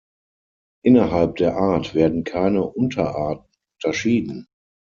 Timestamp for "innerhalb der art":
0.83-1.93